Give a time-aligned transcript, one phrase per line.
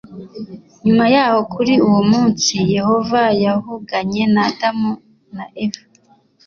[0.83, 4.91] nyuma yaho kuri uwo munsi yehova yavuganye na adamu
[5.35, 5.83] na eva